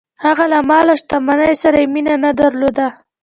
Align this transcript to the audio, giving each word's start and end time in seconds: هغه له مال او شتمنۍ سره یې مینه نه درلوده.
هغه 0.25 0.45
له 0.53 0.59
مال 0.69 0.85
او 0.91 0.97
شتمنۍ 1.01 1.53
سره 1.63 1.77
یې 1.81 1.87
مینه 1.93 2.15
نه 2.23 2.31
درلوده. 2.39 2.87